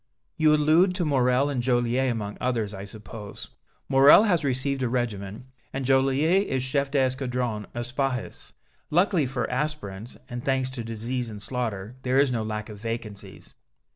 [0.35, 3.49] "You allude to Morrel and Joliette among others, I suppose.
[3.87, 8.53] Morrel has received a regiment, and Joliette is Chef d'Escadron of Spahis.
[8.89, 13.53] Luckily for aspirants, and thanks to disease and slaughter, there is no lack of vacancies."